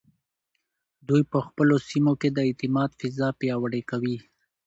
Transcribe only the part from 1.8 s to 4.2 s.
سیمو کې د اعتماد فضا پیاوړې کوي.